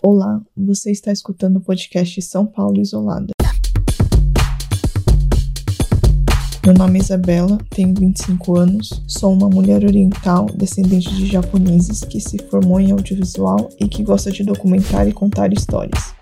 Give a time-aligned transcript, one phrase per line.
[0.00, 3.32] Olá, você está escutando o podcast São Paulo Isolada.
[6.64, 12.20] Meu nome é Isabela, tenho 25 anos, sou uma mulher oriental descendente de japoneses que
[12.20, 16.14] se formou em audiovisual e que gosta de documentar e contar histórias.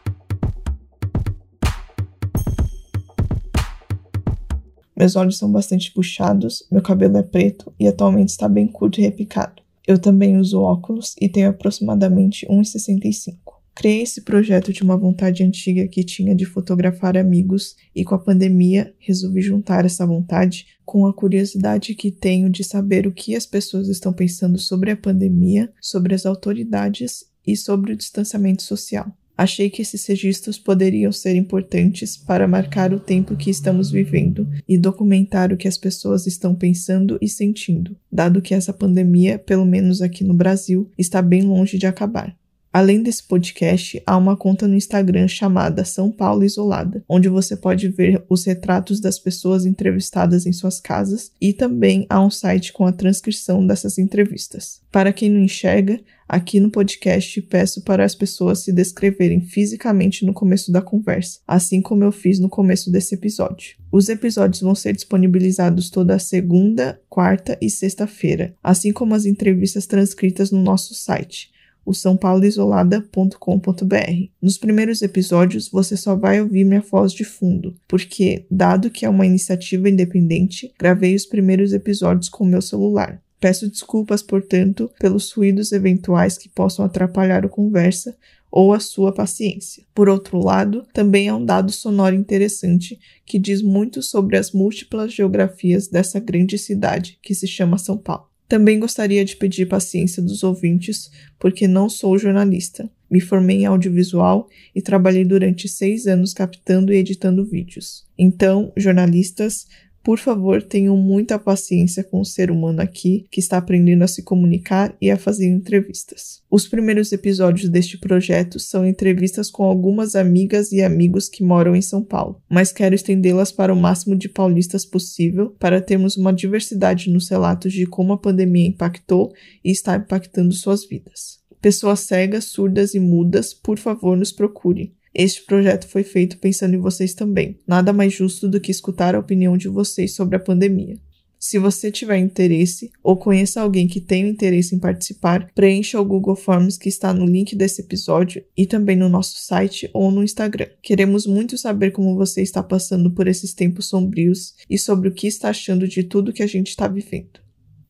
[4.96, 9.02] Meus olhos são bastante puxados, meu cabelo é preto e atualmente está bem curto e
[9.02, 9.62] repicado.
[9.86, 13.45] Eu também uso óculos e tenho aproximadamente 1,65.
[13.76, 18.18] Criei esse projeto de uma vontade antiga que tinha de fotografar amigos e com a
[18.18, 23.44] pandemia resolvi juntar essa vontade com a curiosidade que tenho de saber o que as
[23.44, 29.14] pessoas estão pensando sobre a pandemia, sobre as autoridades e sobre o distanciamento social.
[29.36, 34.78] Achei que esses registros poderiam ser importantes para marcar o tempo que estamos vivendo e
[34.78, 40.00] documentar o que as pessoas estão pensando e sentindo, dado que essa pandemia, pelo menos
[40.00, 42.34] aqui no Brasil, está bem longe de acabar.
[42.76, 47.88] Além desse podcast, há uma conta no Instagram chamada São Paulo Isolada, onde você pode
[47.88, 52.84] ver os retratos das pessoas entrevistadas em suas casas e também há um site com
[52.84, 54.82] a transcrição dessas entrevistas.
[54.92, 60.34] Para quem não enxerga, aqui no podcast peço para as pessoas se descreverem fisicamente no
[60.34, 63.78] começo da conversa, assim como eu fiz no começo desse episódio.
[63.90, 70.50] Os episódios vão ser disponibilizados toda segunda, quarta e sexta-feira, assim como as entrevistas transcritas
[70.50, 71.55] no nosso site
[71.86, 74.30] o sãopauloisolada.com.br.
[74.42, 79.08] Nos primeiros episódios você só vai ouvir minha voz de fundo, porque, dado que é
[79.08, 83.22] uma iniciativa independente, gravei os primeiros episódios com meu celular.
[83.38, 88.16] Peço desculpas, portanto, pelos ruídos eventuais que possam atrapalhar a conversa
[88.50, 89.84] ou a sua paciência.
[89.94, 95.12] Por outro lado, também é um dado sonoro interessante que diz muito sobre as múltiplas
[95.12, 98.35] geografias dessa grande cidade que se chama São Paulo.
[98.48, 102.88] Também gostaria de pedir paciência dos ouvintes, porque não sou jornalista.
[103.10, 108.06] Me formei em audiovisual e trabalhei durante seis anos captando e editando vídeos.
[108.18, 109.66] Então, jornalistas,
[110.06, 114.22] por favor, tenham muita paciência com o ser humano aqui que está aprendendo a se
[114.22, 116.40] comunicar e a fazer entrevistas.
[116.48, 121.82] Os primeiros episódios deste projeto são entrevistas com algumas amigas e amigos que moram em
[121.82, 127.10] São Paulo, mas quero estendê-las para o máximo de paulistas possível para termos uma diversidade
[127.10, 129.32] nos relatos de como a pandemia impactou
[129.64, 131.40] e está impactando suas vidas.
[131.60, 134.92] Pessoas cegas, surdas e mudas, por favor, nos procurem.
[135.18, 137.58] Este projeto foi feito pensando em vocês também.
[137.66, 141.00] Nada mais justo do que escutar a opinião de vocês sobre a pandemia.
[141.38, 146.36] Se você tiver interesse ou conheça alguém que tenha interesse em participar, preencha o Google
[146.36, 150.66] Forms que está no link desse episódio e também no nosso site ou no Instagram.
[150.82, 155.26] Queremos muito saber como você está passando por esses tempos sombrios e sobre o que
[155.26, 157.40] está achando de tudo que a gente está vivendo.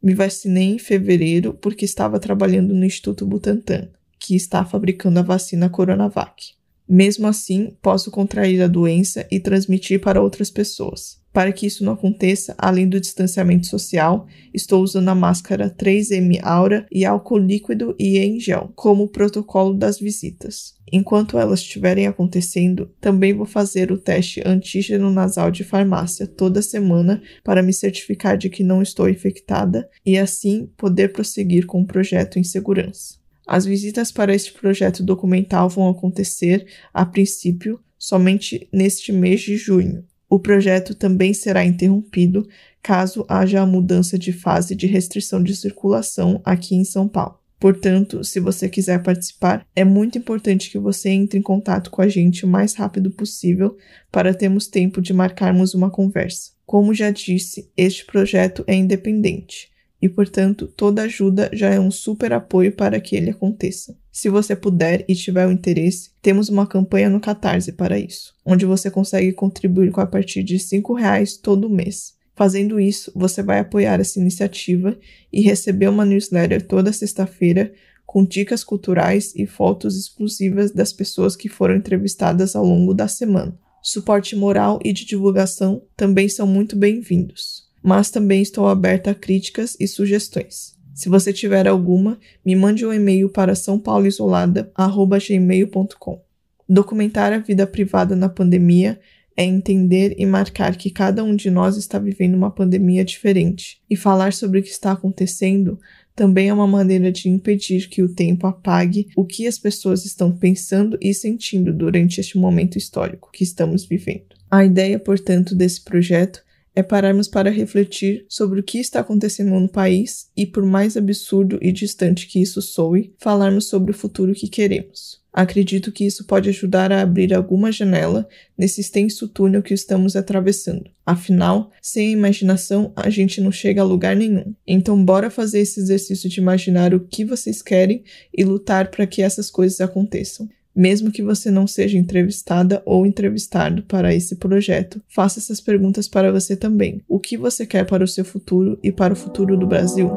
[0.01, 5.69] Me vacinei em fevereiro porque estava trabalhando no Instituto Butantan, que está fabricando a vacina
[5.69, 6.55] Coronavac.
[6.89, 11.19] Mesmo assim, posso contrair a doença e transmitir para outras pessoas.
[11.37, 16.87] Para que isso não aconteça, além do distanciamento social, estou usando a máscara 3M Aura
[16.91, 20.75] e álcool líquido e em gel, como protocolo das visitas.
[20.91, 27.21] Enquanto elas estiverem acontecendo, também vou fazer o teste antígeno nasal de farmácia toda semana
[27.45, 32.39] para me certificar de que não estou infectada e assim poder prosseguir com o projeto
[32.39, 33.26] em segurança.
[33.47, 40.05] As visitas para este projeto documental vão acontecer, a princípio, somente neste mês de junho.
[40.29, 42.45] O projeto também será interrompido
[42.83, 47.39] caso haja a mudança de fase de restrição de circulação aqui em São Paulo.
[47.59, 52.09] Portanto, se você quiser participar, é muito importante que você entre em contato com a
[52.09, 53.77] gente o mais rápido possível
[54.11, 56.51] para termos tempo de marcarmos uma conversa.
[56.67, 59.71] Como já disse, este projeto é independente
[60.01, 63.97] e, portanto, toda ajuda já é um super apoio para que ele aconteça.
[64.13, 68.67] Se você puder e tiver o interesse, temos uma campanha no Catarse para isso, onde
[68.67, 72.15] você consegue contribuir com a partir de R$ reais todo mês.
[72.35, 74.97] Fazendo isso, você vai apoiar essa iniciativa
[75.33, 77.73] e receber uma newsletter toda sexta-feira
[78.05, 83.59] com dicas culturais e fotos exclusivas das pessoas que foram entrevistadas ao longo da semana.
[83.83, 89.77] Suporte moral e de divulgação também são muito bem-vindos mas também estou aberta a críticas
[89.79, 90.75] e sugestões.
[90.93, 96.21] Se você tiver alguma, me mande um e-mail para sãopauloisolada@gmail.com.
[96.69, 98.99] Documentar a vida privada na pandemia
[99.37, 103.95] é entender e marcar que cada um de nós está vivendo uma pandemia diferente, e
[103.95, 105.79] falar sobre o que está acontecendo
[106.17, 110.37] também é uma maneira de impedir que o tempo apague o que as pessoas estão
[110.37, 114.35] pensando e sentindo durante este momento histórico que estamos vivendo.
[114.51, 116.45] A ideia, portanto, desse projeto
[116.77, 121.59] é pararmos para refletir sobre o que está acontecendo no país e, por mais absurdo
[121.63, 125.25] e distante que isso soe, falarmos sobre o futuro que queremos.
[125.33, 128.27] Acredito que isso pode ajudar a abrir alguma janela
[128.57, 130.91] nesse extenso túnel que estamos atravessando.
[131.05, 134.55] Afinal, sem a imaginação, a gente não chega a lugar nenhum.
[134.67, 138.03] Então, bora fazer esse exercício de imaginar o que vocês querem
[138.37, 140.49] e lutar para que essas coisas aconteçam.
[140.77, 146.31] Mesmo que você não seja entrevistada ou entrevistado para esse projeto, faça essas perguntas para
[146.31, 147.01] você também.
[147.09, 150.11] O que você quer para o seu futuro e para o futuro do Brasil?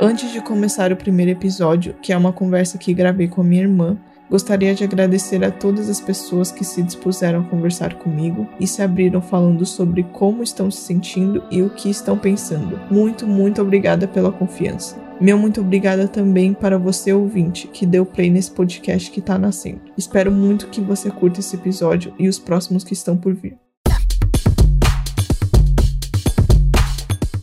[0.00, 3.62] Antes de começar o primeiro episódio, que é uma conversa que gravei com a minha
[3.62, 3.98] irmã,
[4.32, 8.80] gostaria de agradecer a todas as pessoas que se dispuseram a conversar comigo e se
[8.80, 12.80] abriram falando sobre como estão se sentindo e o que estão pensando.
[12.90, 14.98] Muito, muito obrigada pela confiança.
[15.20, 19.82] Meu muito obrigada também para você ouvinte que deu play nesse podcast que está nascendo.
[19.98, 23.61] Espero muito que você curta esse episódio e os próximos que estão por vir.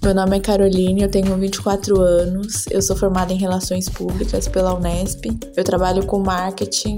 [0.09, 4.73] Meu nome é Caroline, eu tenho 24 anos, eu sou formada em Relações Públicas pela
[4.73, 5.23] Unesp,
[5.55, 6.95] eu trabalho com marketing.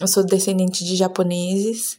[0.00, 1.96] Eu sou descendente de japoneses,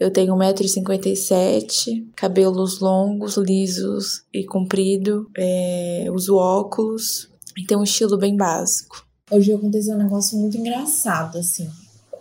[0.00, 8.18] eu tenho 1,57m, cabelos longos, lisos e comprido, é, uso óculos e tenho um estilo
[8.18, 9.06] bem básico.
[9.30, 11.70] Hoje aconteceu um negócio muito engraçado, assim.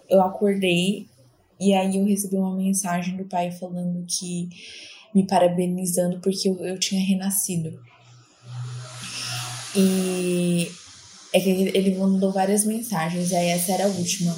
[0.08, 1.08] Eu acordei
[1.60, 4.50] e aí eu recebi uma mensagem do pai falando que
[5.14, 7.80] me parabenizando porque eu, eu tinha renascido.
[9.76, 10.68] E
[11.34, 14.36] é que ele mandou várias mensagens, aí essa era a última.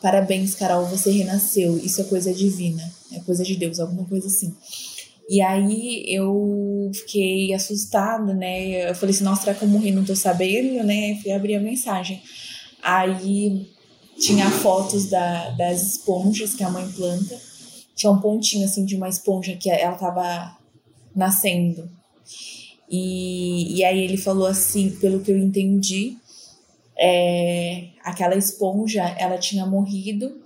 [0.00, 1.76] Parabéns, Carol, você renasceu.
[1.78, 4.54] Isso é coisa divina, é coisa de Deus, alguma coisa assim.
[5.28, 8.90] E aí eu fiquei assustada, né?
[8.90, 9.90] Eu falei assim, nossa, será que eu morri?
[9.90, 11.18] Não tô sabendo, né?
[11.22, 12.22] Fui abrir a mensagem.
[12.82, 13.66] Aí
[14.18, 17.40] tinha fotos da, das esponjas que a mãe planta.
[17.94, 20.56] Tinha um pontinho assim de uma esponja que ela tava
[21.14, 21.88] nascendo.
[22.90, 26.16] E, e aí ele falou assim, pelo que eu entendi,
[26.96, 30.40] é, aquela esponja ela tinha morrido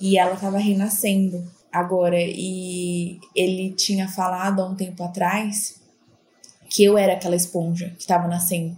[0.00, 2.20] e ela estava renascendo agora.
[2.20, 5.80] E ele tinha falado há um tempo atrás
[6.68, 8.76] que eu era aquela esponja que estava nascendo,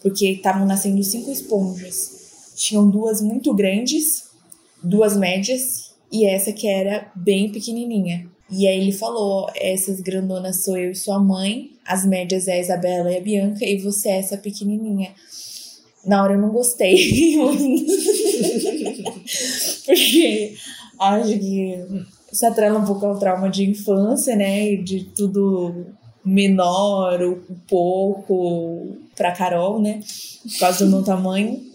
[0.00, 2.23] porque estavam nascendo cinco esponjas
[2.54, 4.24] tinham duas muito grandes,
[4.82, 8.28] duas médias e essa que era bem pequenininha.
[8.50, 12.60] E aí ele falou: essas grandonas sou eu e sua mãe, as médias é a
[12.60, 15.12] Isabela e a Bianca, e você é essa pequenininha.
[16.06, 17.36] Na hora eu não gostei.
[19.86, 20.54] Porque
[21.00, 21.78] acho que
[22.30, 24.76] se atrela um pouco ao trauma de infância, né?
[24.76, 25.86] De tudo
[26.24, 30.00] menor, o pouco, pra Carol, né?
[30.42, 31.73] Por causa do meu tamanho.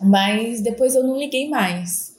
[0.00, 2.14] Mas depois eu não liguei mais.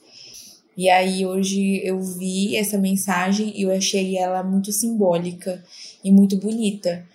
[0.76, 5.64] E aí hoje eu vi essa mensagem e eu achei ela muito simbólica
[6.04, 7.06] e muito bonita.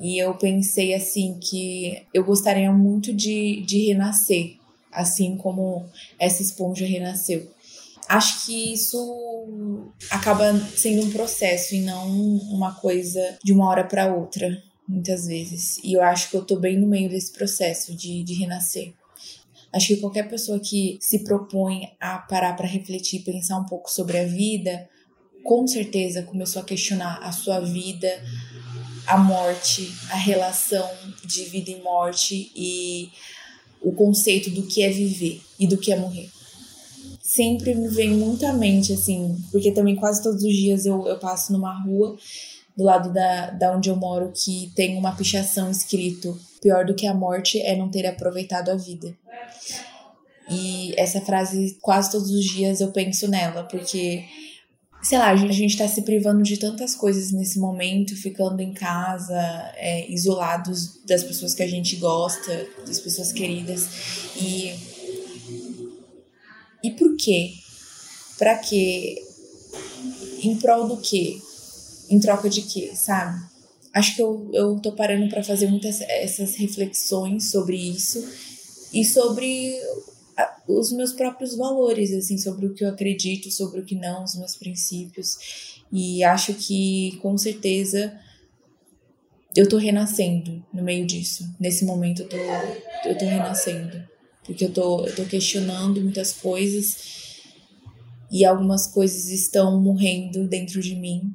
[0.00, 4.56] E eu pensei assim que eu gostaria muito de, de renascer,
[4.90, 5.84] assim como
[6.18, 7.46] essa esponja renasceu.
[8.08, 12.08] Acho que isso acaba sendo um processo e não
[12.50, 14.50] uma coisa de uma hora para outra,
[14.88, 15.78] muitas vezes.
[15.84, 18.94] E eu acho que eu tô bem no meio desse processo de, de renascer.
[19.72, 24.18] Acho que qualquer pessoa que se propõe a parar para refletir pensar um pouco sobre
[24.18, 24.88] a vida,
[25.44, 28.08] com certeza começou a questionar a sua vida,
[29.06, 30.88] a morte, a relação
[31.24, 33.10] de vida e morte e
[33.80, 36.28] o conceito do que é viver e do que é morrer.
[37.22, 41.18] Sempre me vem muito à mente, assim, porque também quase todos os dias eu, eu
[41.18, 42.16] passo numa rua
[42.76, 47.06] do lado da, da onde eu moro que tem uma pichação escrito: pior do que
[47.06, 49.14] a morte é não ter aproveitado a vida.
[50.50, 54.24] E essa frase, quase todos os dias eu penso nela, porque,
[55.00, 59.40] sei lá, a gente tá se privando de tantas coisas nesse momento, ficando em casa,
[59.76, 63.88] é, isolados das pessoas que a gente gosta, das pessoas queridas.
[64.36, 64.74] E.
[66.82, 67.52] E por quê?
[68.36, 69.22] Pra quê?
[70.42, 71.38] Em prol do quê?
[72.08, 73.38] Em troca de quê, sabe?
[73.92, 78.24] Acho que eu, eu tô parando para fazer muitas essas reflexões sobre isso
[78.92, 79.78] e sobre
[80.66, 84.36] os meus próprios valores, assim, sobre o que eu acredito, sobre o que não, os
[84.36, 85.82] meus princípios.
[85.92, 88.18] E acho que com certeza
[89.54, 91.48] eu tô renascendo no meio disso.
[91.58, 94.02] Nesse momento eu tô, eu tô renascendo.
[94.44, 97.40] Porque eu tô, eu tô questionando muitas coisas
[98.30, 101.34] e algumas coisas estão morrendo dentro de mim.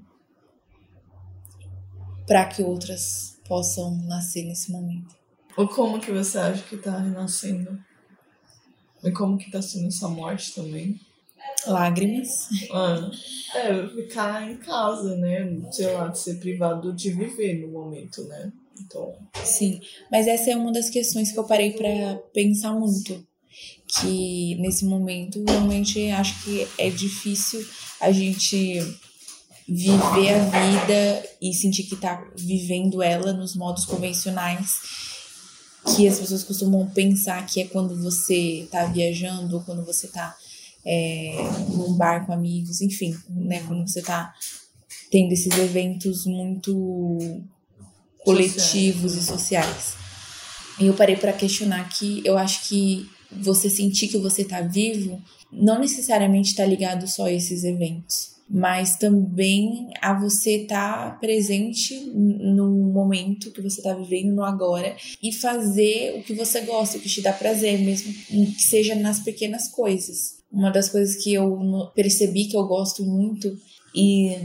[2.28, 5.16] para que outras possam nascer nesse momento.
[5.58, 7.80] Ou como que você acha que tá renascendo?
[9.04, 11.00] E como que tá sendo essa morte também?
[11.68, 12.50] Lágrimas.
[12.72, 13.10] Ah,
[13.56, 15.48] é, ficar em casa, né?
[15.72, 18.52] Sei lá, de ser privado de viver no momento, né?
[18.80, 19.16] Então.
[19.44, 19.80] Sim,
[20.12, 23.26] mas essa é uma das questões que eu parei para pensar muito.
[24.00, 27.66] Que nesse momento, realmente acho que é difícil
[28.02, 28.80] a gente
[29.68, 35.15] viver a vida e sentir que tá vivendo ela nos modos convencionais
[35.86, 40.36] que as pessoas costumam pensar que é quando você tá viajando ou quando você tá
[40.86, 41.36] é,
[41.70, 43.64] num bar com amigos, enfim, né?
[43.68, 44.34] Quando você tá
[45.12, 47.18] tendo esses eventos muito
[48.24, 49.96] coletivos e sociais.
[50.80, 55.22] E eu parei para questionar que eu acho que você sentir que você tá vivo
[55.52, 62.00] não necessariamente tá ligado só a esses eventos mas também a você estar tá presente
[62.14, 67.02] no momento que você está vivendo, no agora, e fazer o que você gosta, o
[67.02, 70.36] que te dá prazer, mesmo que seja nas pequenas coisas.
[70.52, 73.58] Uma das coisas que eu percebi que eu gosto muito
[73.94, 74.38] e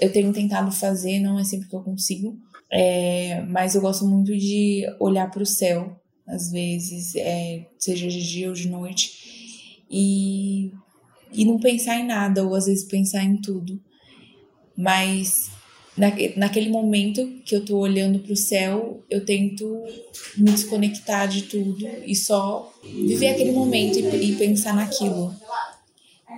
[0.00, 2.36] eu tenho tentado fazer, não é sempre que eu consigo,
[2.70, 8.22] é, mas eu gosto muito de olhar para o céu, às vezes, é, seja de
[8.22, 10.72] dia ou de noite, e
[11.36, 13.80] e não pensar em nada, ou às vezes pensar em tudo.
[14.76, 15.50] Mas
[15.96, 19.82] na, naquele momento que eu tô olhando para o céu, eu tento
[20.36, 25.34] me desconectar de tudo e só viver aquele momento e, e pensar naquilo.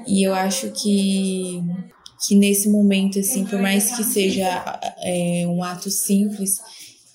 [0.07, 1.61] E eu acho que,
[2.27, 4.47] que nesse momento, assim, por mais que seja
[5.03, 6.61] é, um ato simples,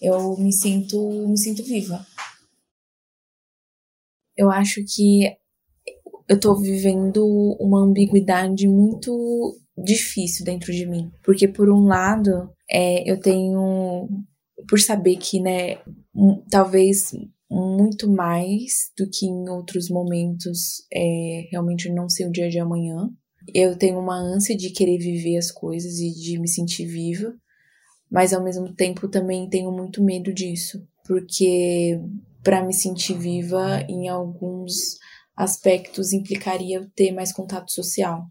[0.02, 2.06] eu me sinto, me sinto viva.
[4.36, 5.34] Eu acho que
[6.28, 7.26] eu tô vivendo
[7.60, 11.12] uma ambiguidade muito difícil dentro de mim.
[11.24, 14.08] Porque, por um lado, é, eu tenho.
[14.68, 15.78] Por saber que, né,
[16.50, 17.12] talvez
[17.52, 23.10] muito mais do que em outros momentos, é, realmente não sei o dia de amanhã.
[23.54, 27.36] Eu tenho uma ânsia de querer viver as coisas e de me sentir viva,
[28.10, 32.00] mas ao mesmo tempo também tenho muito medo disso, porque
[32.42, 34.98] para me sentir viva em alguns
[35.36, 38.26] aspectos implicaria ter mais contato social.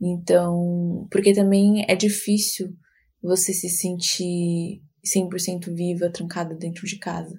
[0.00, 2.68] Então, porque também é difícil
[3.22, 7.34] você se sentir 100% viva, trancada dentro de casa.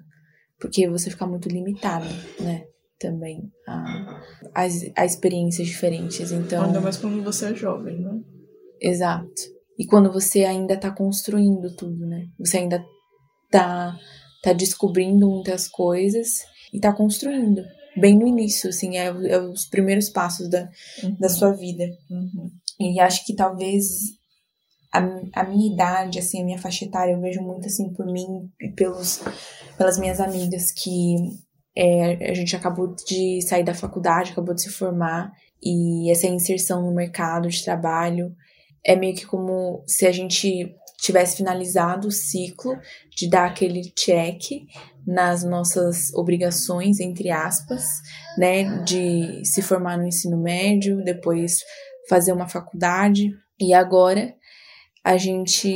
[0.59, 2.07] Porque você fica muito limitada,
[2.39, 2.65] né?
[2.99, 4.21] Também a,
[4.55, 6.31] a, a experiências diferentes.
[6.31, 8.19] Então, Ainda mais quando você é jovem, né?
[8.81, 9.57] Exato.
[9.77, 12.25] E quando você ainda tá construindo tudo, né?
[12.39, 12.83] Você ainda
[13.51, 13.95] tá,
[14.41, 16.39] tá descobrindo muitas coisas
[16.73, 17.61] e tá construindo
[17.99, 20.69] bem no início, assim, é, é os primeiros passos da,
[21.03, 21.15] uhum.
[21.19, 21.83] da sua vida.
[22.09, 22.51] Uhum.
[22.79, 23.85] E acho que talvez
[24.93, 24.99] a,
[25.33, 28.69] a minha idade, assim, a minha faixa etária, eu vejo muito, assim, por mim e
[28.69, 29.21] pelos,
[29.77, 31.15] pelas minhas amigas que
[31.75, 36.81] é, a gente acabou de sair da faculdade, acabou de se formar, e essa inserção
[36.81, 38.35] no mercado de trabalho
[38.85, 42.77] é meio que como se a gente tivesse finalizado o ciclo
[43.15, 44.65] de dar aquele check
[45.05, 47.83] nas nossas obrigações, entre aspas,
[48.37, 51.59] né, de se formar no ensino médio, depois
[52.09, 54.33] fazer uma faculdade e agora
[55.03, 55.69] a gente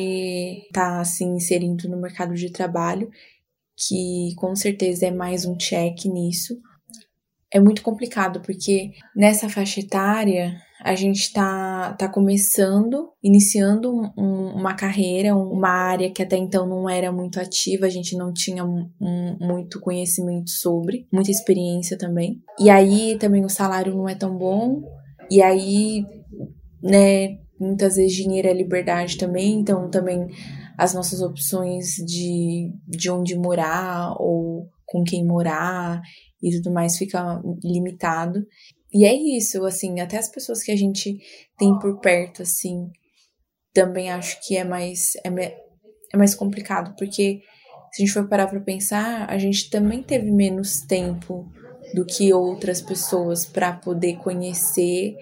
[0.66, 3.10] está se assim, inserindo no mercado de trabalho,
[3.78, 6.60] que com certeza é mais um check nisso.
[7.54, 14.74] É muito complicado porque nessa faixa etária a gente está tá começando, iniciando um, uma
[14.74, 18.90] carreira, uma área que até então não era muito ativa, a gente não tinha um,
[19.40, 22.42] muito conhecimento sobre, muita experiência também.
[22.60, 24.82] E aí também o salário não é tão bom,
[25.30, 26.04] e aí,
[26.82, 30.28] né, muitas vezes dinheiro é liberdade também, então também
[30.78, 36.02] as nossas opções de, de onde morar ou com quem morar
[36.42, 38.44] e tudo mais fica limitado.
[38.94, 41.18] E é isso, assim, até as pessoas que a gente
[41.58, 42.92] tem por perto, assim,
[43.74, 45.30] também acho que é mais, é,
[46.14, 47.42] é mais complicado, porque
[47.92, 51.50] se a gente for parar pra pensar, a gente também teve menos tempo
[51.94, 55.16] do que outras pessoas para poder conhecer,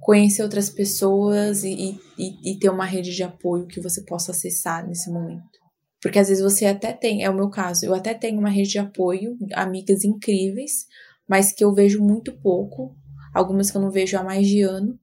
[0.00, 4.86] conhecer outras pessoas e, e, e ter uma rede de apoio que você possa acessar
[4.86, 5.60] nesse momento.
[6.02, 8.70] Porque às vezes você até tem, é o meu caso, eu até tenho uma rede
[8.70, 10.86] de apoio, amigas incríveis,
[11.28, 12.94] mas que eu vejo muito pouco
[13.32, 14.98] algumas que eu não vejo há mais de ano,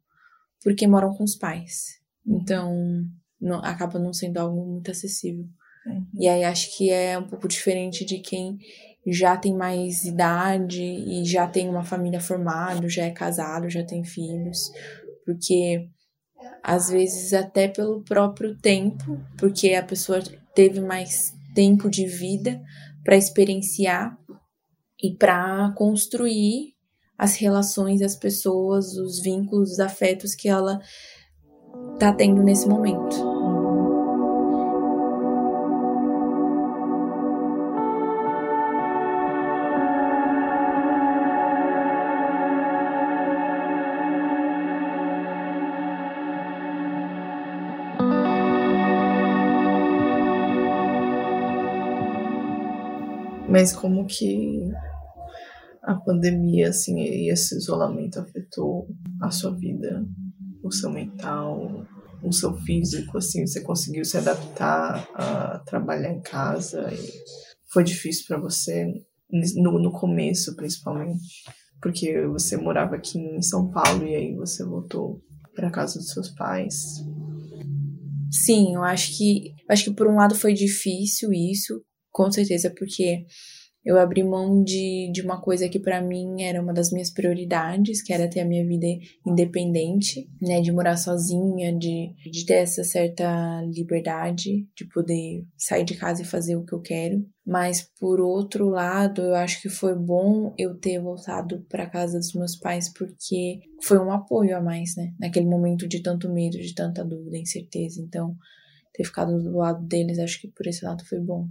[0.63, 2.00] porque moram com os pais.
[2.25, 3.05] Então,
[3.39, 5.45] não, acaba não sendo algo muito acessível.
[5.86, 6.05] Uhum.
[6.19, 8.59] E aí acho que é um pouco diferente de quem
[9.07, 14.03] já tem mais idade e já tem uma família formada, já é casado, já tem
[14.03, 14.71] filhos,
[15.25, 15.88] porque
[16.62, 20.21] às vezes até pelo próprio tempo, porque a pessoa
[20.53, 22.62] teve mais tempo de vida
[23.03, 24.17] para experienciar
[25.01, 26.74] e para construir
[27.20, 30.80] as relações, as pessoas, os vínculos, os afetos que ela
[32.00, 33.18] tá tendo nesse momento.
[53.50, 54.72] Mas como que
[55.89, 58.88] a pandemia, assim, e esse isolamento afetou
[59.22, 60.05] a sua vida,
[60.63, 61.86] o seu mental,
[62.22, 66.88] o seu físico, assim, você conseguiu se adaptar a trabalhar em casa?
[67.72, 68.86] foi difícil para você
[69.55, 71.43] no, no começo, principalmente,
[71.81, 75.22] porque você morava aqui em São Paulo e aí você voltou
[75.55, 77.03] para casa dos seus pais.
[78.31, 83.25] Sim, eu acho que acho que por um lado foi difícil isso, com certeza, porque
[83.83, 88.01] eu abri mão de, de uma coisa que para mim era uma das minhas prioridades,
[88.01, 88.86] que era ter a minha vida
[89.25, 95.95] independente, né, de morar sozinha, de, de ter essa certa liberdade, de poder sair de
[95.95, 97.25] casa e fazer o que eu quero.
[97.45, 102.33] Mas por outro lado, eu acho que foi bom eu ter voltado para casa dos
[102.33, 106.75] meus pais porque foi um apoio a mais, né, naquele momento de tanto medo, de
[106.75, 108.01] tanta dúvida, incerteza.
[108.01, 108.36] Então,
[108.93, 111.48] ter ficado do lado deles, acho que por esse lado foi bom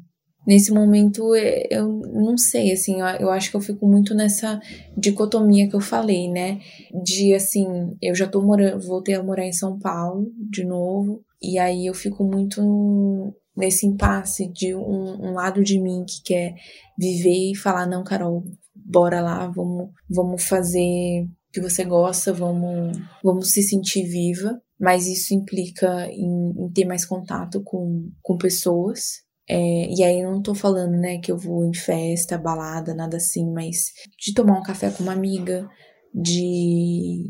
[0.48, 4.58] nesse momento é, eu não sei, assim, eu acho que eu fico muito nessa
[4.96, 6.58] dicotomia que eu falei, né?
[7.04, 7.66] De assim,
[8.00, 11.92] eu já tô morando, voltei a morar em São Paulo de novo, e aí eu
[11.92, 16.54] fico muito nesse impasse de um, um lado de mim que quer
[16.98, 18.42] viver e falar, não, Carol,
[18.74, 24.58] bora lá, vamos, vamos fazer o que você gosta, vamos, vamos se sentir viva.
[24.80, 30.42] Mas isso implica em, em ter mais contato com, com pessoas, é, e aí não
[30.42, 34.62] tô falando, né, que eu vou em festa, balada, nada assim, mas de tomar um
[34.62, 35.66] café com uma amiga,
[36.14, 36.42] de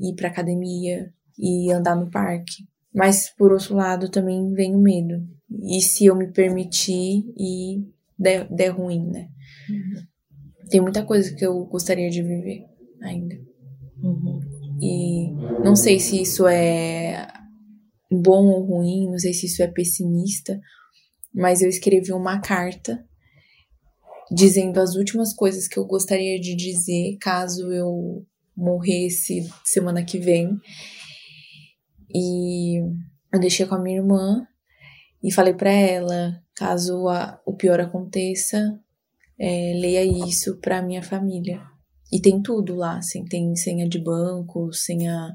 [0.00, 2.66] ir pra academia e andar no parque.
[2.92, 5.24] Mas por outro lado também vem o medo.
[5.62, 7.84] E se eu me permitir e
[8.18, 9.28] der, der ruim, né?
[9.70, 10.02] Uhum.
[10.68, 12.64] Tem muita coisa que eu gostaria de viver
[13.00, 13.36] ainda.
[14.02, 14.40] Uhum.
[14.80, 15.30] E
[15.62, 17.28] não sei se isso é
[18.10, 20.58] bom ou ruim, não sei se isso é pessimista
[21.34, 23.04] mas eu escrevi uma carta
[24.30, 30.58] dizendo as últimas coisas que eu gostaria de dizer caso eu morresse semana que vem.
[32.14, 32.78] E
[33.32, 34.46] eu deixei com a minha irmã
[35.22, 38.58] e falei para ela, caso a, o pior aconteça,
[39.38, 41.62] é, leia isso para minha família.
[42.12, 45.34] E tem tudo lá, assim, tem senha de banco, senha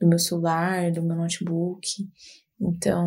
[0.00, 1.86] do meu celular, do meu notebook.
[2.60, 3.06] Então,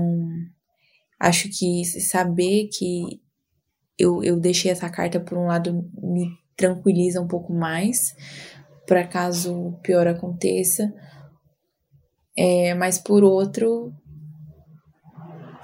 [1.19, 3.21] Acho que saber que
[3.97, 8.15] eu, eu deixei essa carta, por um lado, me tranquiliza um pouco mais,
[8.85, 10.93] para caso o pior aconteça.
[12.37, 13.91] É, mas por outro,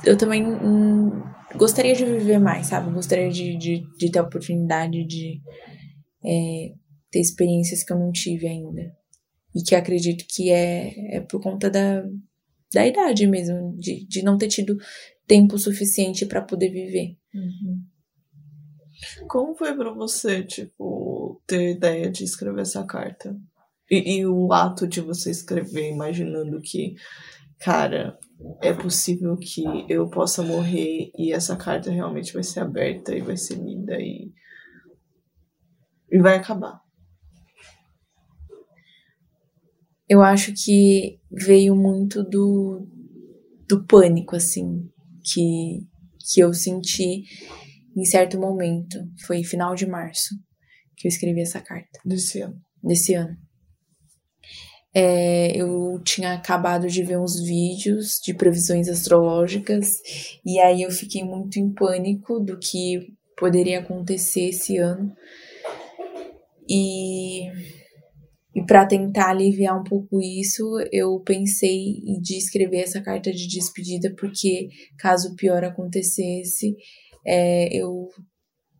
[0.04, 1.24] eu também hum,
[1.56, 2.92] gostaria de viver mais, sabe?
[2.92, 5.40] Gostaria de, de, de ter a oportunidade de
[6.26, 6.74] é,
[7.12, 8.92] ter experiências que eu não tive ainda.
[9.56, 12.04] E que acredito que é, é por conta da,
[12.74, 14.76] da idade mesmo, de, de não ter tido
[15.28, 17.18] tempo suficiente para poder viver.
[17.34, 17.84] Uhum.
[19.28, 23.36] Como foi para você, tipo, ter ideia de escrever essa carta?
[23.90, 26.96] E, e, o ato de você escrever, imaginando que,
[27.60, 28.18] cara,
[28.62, 33.38] é possível que eu possa morrer e essa carta realmente vai ser aberta e vai
[33.38, 34.32] ser lida e,
[36.12, 36.82] e vai acabar.
[40.08, 42.88] Eu acho que veio muito do,
[43.68, 44.90] do pânico, assim,
[45.24, 45.88] que,
[46.32, 47.24] que eu senti
[47.96, 48.98] em certo momento.
[49.26, 50.36] Foi final de março
[50.96, 52.00] que eu escrevi essa carta.
[52.06, 52.62] Desse ano.
[52.84, 53.36] Desse ano.
[54.96, 60.00] É, eu tinha acabado de ver uns vídeos de previsões astrológicas
[60.46, 65.12] e aí eu fiquei muito em pânico do que poderia acontecer esse ano.
[66.70, 67.50] E
[68.56, 74.14] e para tentar aliviar um pouco isso, eu pensei de escrever essa carta de despedida,
[74.16, 76.76] porque caso o pior acontecesse,
[77.26, 78.10] é, eu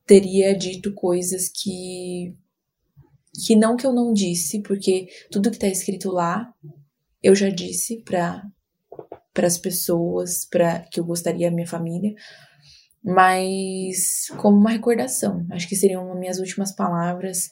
[0.06, 2.36] teria dito coisas que.
[3.46, 6.54] que não que eu não disse, porque tudo que está escrito lá
[7.24, 8.44] eu já disse para
[9.38, 12.14] as pessoas, para que eu gostaria a minha família,
[13.02, 15.48] mas como uma recordação.
[15.50, 17.50] Acho que seriam as minhas últimas palavras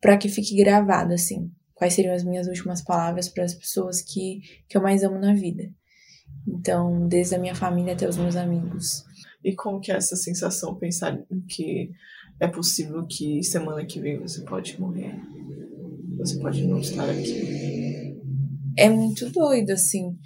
[0.00, 4.40] para que fique gravado assim quais seriam as minhas últimas palavras para as pessoas que,
[4.68, 5.70] que eu mais amo na vida.
[6.46, 9.04] Então, desde a minha família até os meus amigos.
[9.44, 11.16] E como que é essa sensação, pensar
[11.48, 11.90] que
[12.40, 15.14] é possível que semana que vem você pode morrer?
[16.18, 18.18] Você pode não estar aqui.
[18.76, 20.18] É muito doido, assim.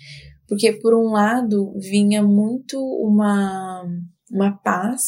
[0.48, 3.84] Porque, por um lado, vinha muito uma,
[4.30, 5.02] uma paz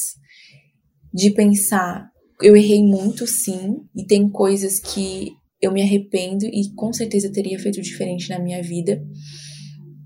[1.12, 2.10] de pensar:
[2.42, 7.58] eu errei muito, sim, e tem coisas que eu me arrependo e com certeza teria
[7.58, 9.02] feito diferente na minha vida.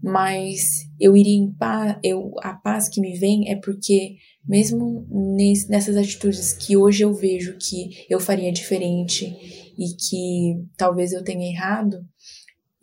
[0.03, 0.61] Mas
[1.01, 5.97] eu iria em paz, eu, a paz que me vem é porque, mesmo nesse, nessas
[5.97, 9.37] atitudes que hoje eu vejo que eu faria diferente
[9.77, 12.07] e que talvez eu tenha errado,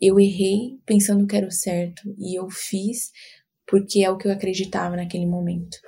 [0.00, 3.10] eu errei pensando que era o certo e eu fiz
[3.66, 5.78] porque é o que eu acreditava naquele momento.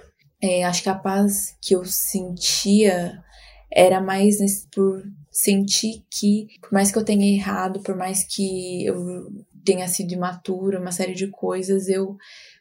[0.42, 3.23] É, acho que a paz que eu sentia
[3.70, 8.85] era mais nesse, por sentir que, por mais que eu tenha errado, por mais que
[8.85, 9.31] eu
[9.64, 12.16] tenha sido imatura, uma série de coisas, eu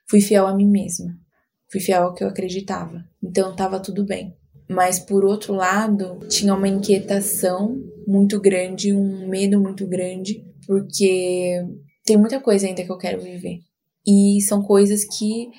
[0.08, 1.17] fui fiel a mim mesma.
[1.72, 3.04] Fui fiel ao que eu acreditava.
[3.24, 4.36] Então estava tudo bem.
[4.70, 11.65] Mas por outro lado, tinha uma inquietação muito grande, um medo muito grande, porque
[12.06, 13.60] tem muita coisa ainda que eu quero viver.
[14.06, 15.50] E são coisas que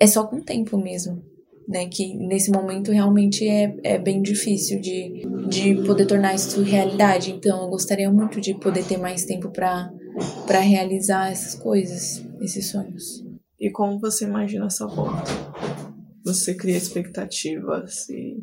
[0.00, 1.33] é só com o tempo mesmo
[1.68, 1.86] né?
[1.86, 7.32] Que nesse momento realmente é, é bem difícil de, de poder tornar isso realidade.
[7.32, 9.90] Então eu gostaria muito de poder ter mais tempo para
[10.60, 13.24] realizar essas coisas, esses sonhos.
[13.58, 15.30] E como você imagina essa volta?
[16.24, 18.42] Você cria expectativas e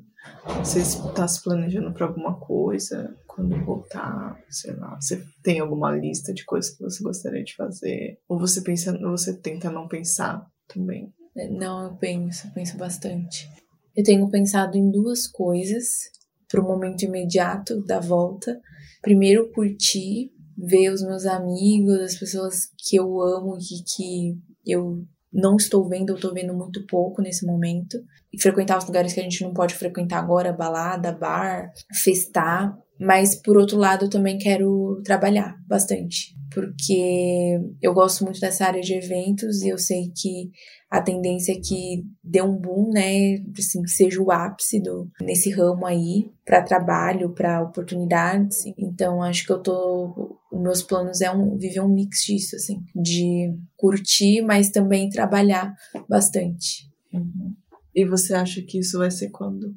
[0.59, 6.33] você está se planejando para alguma coisa quando voltar, sei lá, você tem alguma lista
[6.33, 8.19] de coisas que você gostaria de fazer?
[8.27, 11.13] Ou você pensa, você tenta não pensar também?
[11.35, 13.49] Não, eu penso, eu penso bastante.
[13.95, 16.09] Eu tenho pensado em duas coisas
[16.49, 18.59] para o momento imediato da volta.
[19.01, 25.55] Primeiro, curtir, ver os meus amigos, as pessoas que eu amo e que eu não
[25.55, 28.03] estou vendo, eu estou vendo muito pouco nesse momento.
[28.33, 32.77] E frequentar os lugares que a gente não pode frequentar agora, balada, bar, festar.
[33.01, 38.79] Mas por outro lado, eu também quero trabalhar bastante, porque eu gosto muito dessa área
[38.79, 40.51] de eventos e eu sei que
[40.87, 45.83] a tendência é que dê um boom, né, assim, seja o ápice do, nesse ramo
[45.87, 48.65] aí para trabalho, para oportunidades.
[48.77, 52.83] Então acho que eu tô os meus planos é um, viver um mix disso, assim,
[52.95, 55.73] de curtir, mas também trabalhar
[56.07, 56.87] bastante.
[57.11, 57.55] Uhum.
[57.95, 59.75] E você acha que isso vai ser quando?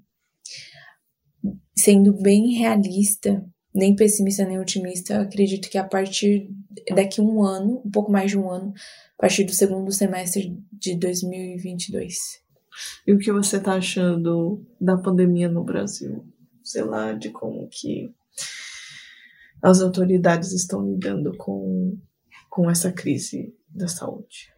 [1.77, 6.49] Sendo bem realista, nem pessimista nem otimista, eu acredito que a partir
[6.95, 8.73] daqui um ano, um pouco mais de um ano,
[9.19, 12.43] a partir do segundo semestre de 2022.
[13.07, 16.25] E o que você está achando da pandemia no Brasil?
[16.63, 18.13] Sei lá, de como que
[19.63, 21.97] as autoridades estão lidando com,
[22.51, 24.53] com essa crise da saúde.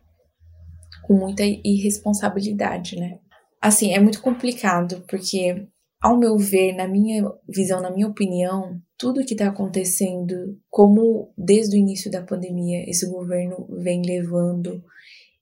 [1.03, 3.19] Com muita irresponsabilidade, né?
[3.61, 5.69] Assim, é muito complicado, porque
[6.07, 11.77] ao meu ver, na minha visão, na minha opinião, tudo que está acontecendo, como desde
[11.77, 14.85] o início da pandemia esse governo vem levando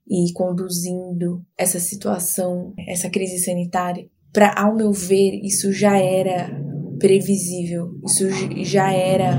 [0.08, 6.50] e conduzindo essa situação, essa crise sanitária, para ao meu ver, isso já era
[6.98, 8.24] previsível, isso
[8.64, 9.38] já era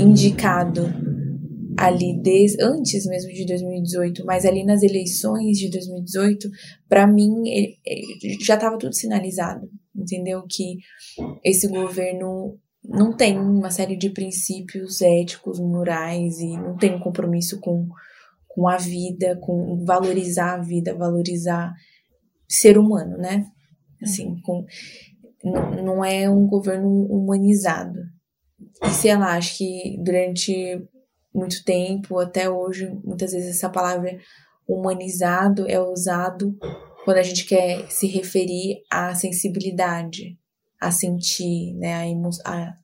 [0.00, 0.84] indicado
[1.76, 6.48] ali desde antes mesmo de 2018, mas ali nas eleições de 2018,
[6.88, 7.42] para mim
[8.40, 10.44] já estava tudo sinalizado entendeu?
[10.48, 10.78] Que
[11.44, 17.60] esse governo não tem uma série de princípios éticos, morais e não tem um compromisso
[17.60, 17.88] com,
[18.46, 21.72] com a vida, com valorizar a vida, valorizar
[22.48, 23.44] ser humano, né?
[24.02, 24.64] Assim, com,
[25.82, 27.98] não é um governo humanizado.
[28.82, 30.80] E sei lá, acho que durante
[31.34, 34.18] muito tempo, até hoje, muitas vezes essa palavra
[34.66, 36.56] humanizado é usado
[37.06, 40.36] quando a gente quer se referir à sensibilidade,
[40.80, 42.76] a sentir, né, a, emo a,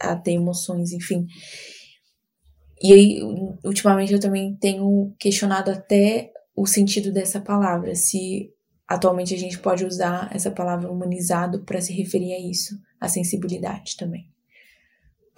[0.00, 1.28] a ter emoções, enfim.
[2.82, 3.20] E aí,
[3.64, 8.52] ultimamente, eu também tenho questionado até o sentido dessa palavra, se
[8.88, 13.96] atualmente a gente pode usar essa palavra humanizado para se referir a isso, a sensibilidade
[13.96, 14.28] também.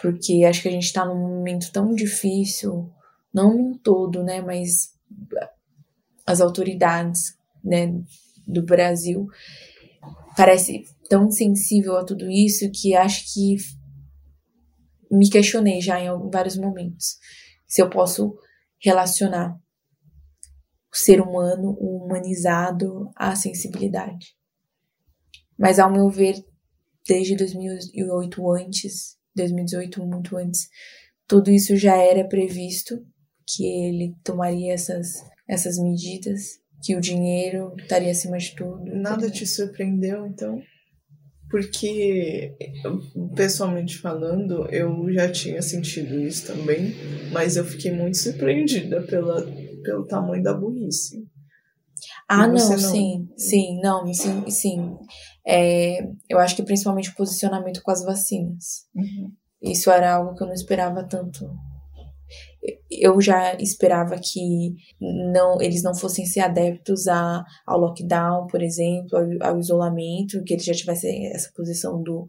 [0.01, 2.91] Porque acho que a gente está num momento tão difícil,
[3.31, 4.95] não num todo, né, mas
[6.27, 7.93] as autoridades né,
[8.47, 9.27] do Brasil
[10.37, 13.57] parece tão sensível a tudo isso que acho que
[15.11, 17.17] me questionei já em vários momentos
[17.67, 18.37] se eu posso
[18.81, 19.57] relacionar
[20.93, 24.37] o ser humano, o humanizado, à sensibilidade.
[25.59, 26.37] Mas ao meu ver,
[27.07, 30.69] desde 2008 antes, 2018 muito antes,
[31.27, 33.05] tudo isso já era previsto
[33.47, 38.85] que ele tomaria essas essas medidas, que o dinheiro estaria acima de tudo.
[38.85, 40.63] Nada te surpreendeu, então?
[41.51, 42.55] Porque,
[43.35, 46.95] pessoalmente falando, eu já tinha sentido isso também,
[47.33, 49.41] mas eu fiquei muito surpreendida pela,
[49.83, 51.25] pelo tamanho da burrice.
[52.29, 54.97] Ah, não, não, sim, sim, não, sim, sim.
[55.47, 58.87] É, eu acho que principalmente o posicionamento com as vacinas.
[58.95, 59.33] Uhum.
[59.63, 61.49] Isso era algo que eu não esperava tanto.
[62.91, 64.75] Eu já esperava que
[65.33, 70.55] não, eles não fossem ser adeptos a, ao lockdown, por exemplo, ao, ao isolamento, que
[70.55, 72.27] eles já tivessem essa posição do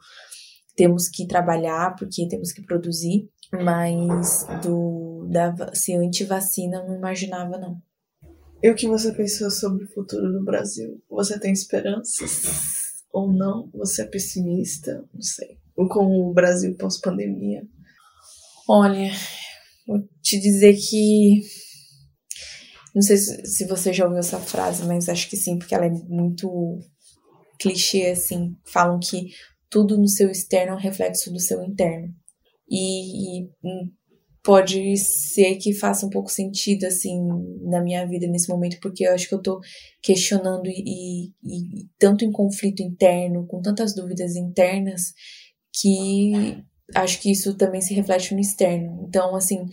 [0.76, 7.58] temos que trabalhar porque temos que produzir, mas do da se anti-vacina eu não imaginava
[7.58, 7.82] não.
[8.62, 11.02] E o que você pensou sobre o futuro do Brasil?
[11.10, 12.44] Você tem esperanças
[13.12, 13.70] ou não?
[13.74, 15.04] Você é pessimista?
[15.14, 15.58] Não sei.
[15.76, 17.64] Ou com o Brasil pós-pandemia?
[18.68, 19.12] Olha,
[19.86, 21.42] vou te dizer que.
[22.94, 25.90] Não sei se você já ouviu essa frase, mas acho que sim, porque ela é
[25.90, 26.80] muito
[27.60, 28.56] clichê, assim.
[28.66, 29.32] Falam que
[29.70, 32.14] tudo no seu externo é um reflexo do seu interno.
[32.70, 33.50] E, e
[34.46, 37.20] pode ser que faça um pouco sentido, assim,
[37.64, 39.60] na minha vida nesse momento, porque eu acho que eu tô
[40.04, 45.14] questionando e, e, e tanto em conflito interno, com tantas dúvidas internas,
[45.74, 49.06] que acho que isso também se reflete no externo.
[49.08, 49.66] Então, assim,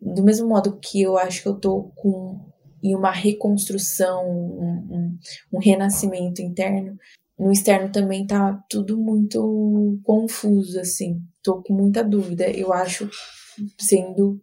[0.00, 2.52] do mesmo modo que eu acho que eu tô com
[2.82, 5.18] em uma reconstrução, um, um,
[5.54, 6.98] um renascimento interno,
[7.38, 11.18] no externo também tá tudo muito confuso, assim.
[11.42, 12.48] Tô com muita dúvida.
[12.50, 13.08] Eu acho
[13.80, 14.38] sendo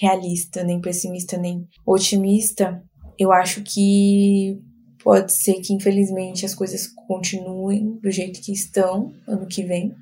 [0.00, 2.80] realista, nem pessimista, nem otimista,
[3.18, 4.58] eu acho que
[5.02, 9.94] pode ser que infelizmente as coisas continuem do jeito que estão ano que vem,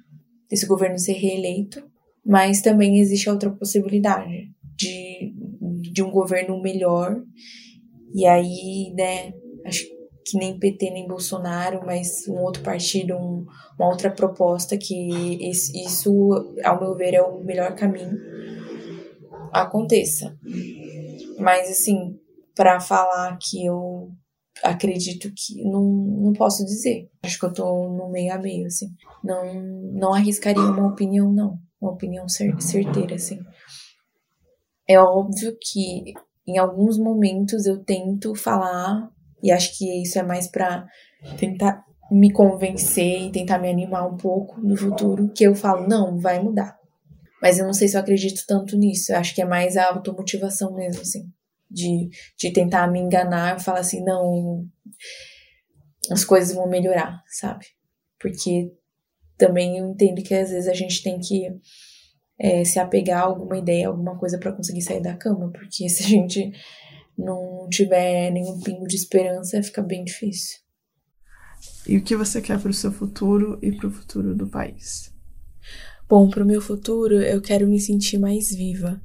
[0.49, 1.83] desse governo ser reeleito,
[2.25, 5.35] mas também existe outra possibilidade de,
[5.93, 7.21] de um governo melhor.
[8.15, 9.33] E aí, né,
[9.65, 9.85] acho
[10.25, 13.47] que nem PT nem Bolsonaro, mas um outro partido, um,
[13.79, 18.19] uma outra proposta que esse, isso, ao meu ver, é o melhor caminho
[19.53, 20.37] aconteça.
[21.39, 22.19] Mas, assim,
[22.55, 24.11] para falar que eu
[24.63, 27.09] acredito que não, não posso dizer.
[27.23, 28.89] Acho que eu tô no meio a meio, assim.
[29.23, 29.55] Não,
[29.93, 31.59] não arriscaria uma opinião, não.
[31.81, 33.39] Uma opinião certeira, assim.
[34.89, 36.15] É óbvio que
[36.47, 39.11] em alguns momentos eu tento falar,
[39.43, 40.87] e acho que isso é mais para
[41.39, 46.19] tentar me convencer e tentar me animar um pouco no futuro, que eu falo, não,
[46.19, 46.79] vai mudar.
[47.41, 49.13] Mas eu não sei se eu acredito tanto nisso.
[49.13, 51.31] Eu acho que é mais a automotivação mesmo, assim.
[51.71, 54.67] De, de tentar me enganar e falar assim, não,
[56.11, 57.67] as coisas vão melhorar, sabe?
[58.19, 58.73] Porque
[59.37, 61.47] também eu entendo que às vezes a gente tem que
[62.39, 65.51] é, se apegar a alguma ideia, alguma coisa para conseguir sair da cama.
[65.53, 66.53] Porque se a gente
[67.17, 70.61] não tiver nenhum pingo de esperança, fica bem difícil.
[71.87, 75.13] E o que você quer para o seu futuro e para o futuro do país?
[76.09, 79.01] Bom, para o meu futuro, eu quero me sentir mais viva.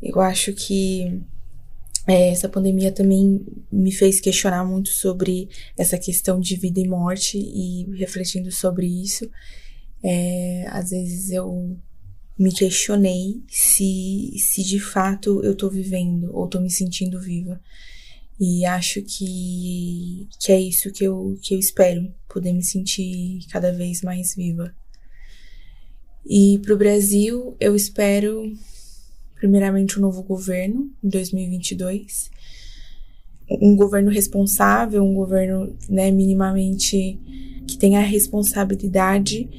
[0.00, 1.22] Eu acho que
[2.06, 7.38] é, essa pandemia também me fez questionar muito sobre essa questão de vida e morte
[7.38, 9.30] e refletindo sobre isso,
[10.02, 11.76] é, às vezes eu
[12.38, 17.60] me questionei se, se de fato eu tô vivendo ou tô me sentindo viva.
[18.40, 23.70] E acho que, que é isso que eu, que eu espero, poder me sentir cada
[23.72, 24.74] vez mais viva.
[26.26, 28.52] E para o Brasil, eu espero,
[29.42, 32.30] primeiramente, um novo governo em 2022.
[33.60, 37.18] Um governo responsável, um governo né, minimamente
[37.66, 39.50] que tenha a responsabilidade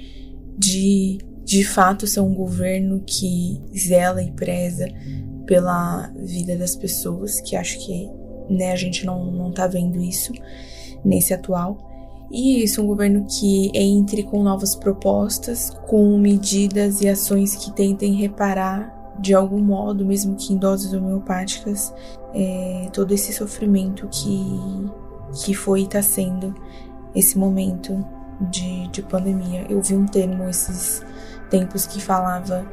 [0.57, 4.87] de, de fato, ser um governo que zela e preza
[5.45, 8.09] pela vida das pessoas, que acho que
[8.49, 10.31] né, a gente não, não tá vendo isso
[11.03, 11.77] nesse atual.
[12.31, 18.13] E isso, um governo que entre com novas propostas, com medidas e ações que tentem
[18.13, 21.93] reparar de algum modo, mesmo que em doses homeopáticas,
[22.33, 24.89] é, todo esse sofrimento que,
[25.43, 26.53] que foi e está sendo
[27.15, 28.03] esse momento
[28.39, 29.65] de, de pandemia.
[29.69, 31.03] Eu vi um termo esses
[31.49, 32.65] tempos que falava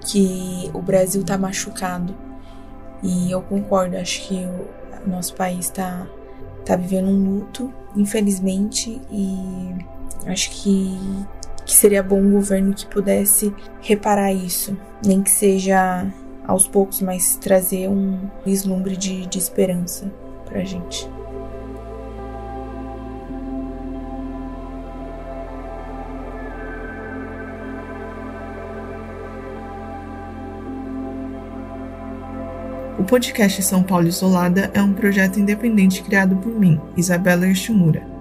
[0.00, 2.14] que o Brasil está machucado.
[3.02, 4.34] E eu concordo, acho que
[5.04, 6.06] o nosso país está
[6.64, 9.76] tá vivendo um luto, infelizmente, e
[10.26, 10.98] acho que,
[11.66, 16.06] que seria bom um governo que pudesse reparar isso, nem que seja
[16.46, 20.10] aos poucos, mas trazer um vislumbre de, de esperança
[20.44, 21.10] pra gente.
[32.96, 38.15] O podcast São Paulo Isolada é um projeto independente criado por mim, Isabela Yoshimura.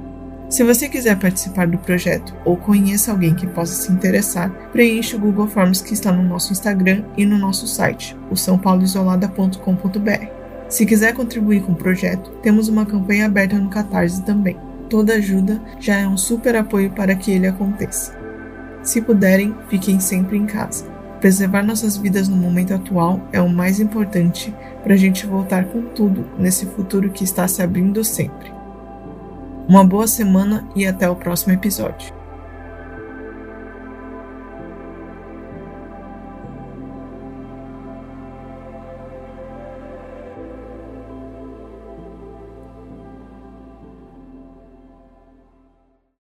[0.56, 5.20] Se você quiser participar do projeto ou conheça alguém que possa se interessar, preencha o
[5.20, 10.28] Google Forms que está no nosso Instagram e no nosso site, o sãopauloisolada.com.br.
[10.70, 14.58] Se quiser contribuir com o projeto, temos uma campanha aberta no Catarse também.
[14.90, 18.18] Toda ajuda já é um super apoio para que ele aconteça.
[18.82, 20.86] Se puderem, fiquem sempre em casa.
[21.20, 25.82] Preservar nossas vidas no momento atual é o mais importante para a gente voltar com
[25.82, 28.55] tudo nesse futuro que está se abrindo sempre.
[29.68, 32.15] Uma boa semana e até o próximo episódio.